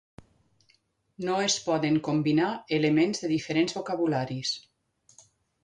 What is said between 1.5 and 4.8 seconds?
poden combinar elements de diferents vocabularis.